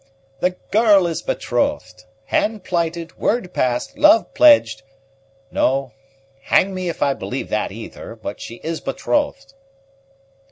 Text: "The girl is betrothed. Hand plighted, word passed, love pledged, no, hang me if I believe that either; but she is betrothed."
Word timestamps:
"The 0.39 0.55
girl 0.71 1.05
is 1.05 1.21
betrothed. 1.21 2.05
Hand 2.25 2.63
plighted, 2.63 3.19
word 3.19 3.53
passed, 3.53 3.99
love 3.99 4.33
pledged, 4.33 4.81
no, 5.51 5.91
hang 6.41 6.73
me 6.73 6.89
if 6.89 7.03
I 7.03 7.13
believe 7.13 7.49
that 7.49 7.71
either; 7.71 8.15
but 8.15 8.41
she 8.41 8.55
is 8.63 8.81
betrothed." 8.81 9.53